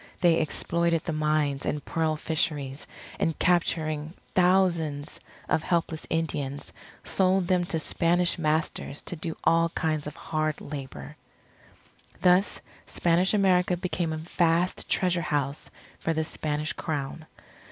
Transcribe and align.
They 0.21 0.39
exploited 0.41 1.03
the 1.03 1.13
mines 1.13 1.63
and 1.63 1.85
pearl 1.85 2.15
fisheries, 2.15 2.87
and, 3.19 3.37
capturing 3.37 4.15
thousands 4.33 5.19
of 5.47 5.61
helpless 5.61 6.07
Indians, 6.09 6.73
sold 7.03 7.45
them 7.47 7.65
to 7.65 7.77
Spanish 7.77 8.39
masters, 8.39 9.03
to 9.03 9.15
do 9.15 9.37
all 9.43 9.69
kinds 9.69 10.07
of 10.07 10.15
hard 10.15 10.59
labour. 10.59 11.17
Thus 12.19 12.61
Spanish 12.87 13.35
America 13.35 13.77
became 13.77 14.11
a 14.11 14.17
vast 14.17 14.89
treasure 14.89 15.21
house 15.21 15.69
for 15.99 16.13
the 16.13 16.23
Spanish 16.23 16.73
Crown. 16.73 17.27